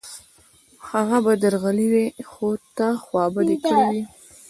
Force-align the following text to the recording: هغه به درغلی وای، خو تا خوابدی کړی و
هغه 0.89 1.17
به 1.25 1.33
درغلی 1.41 1.87
وای، 1.93 2.07
خو 2.31 2.47
تا 2.77 2.87
خوابدی 3.05 3.57
کړی 3.67 3.97
و 4.03 4.05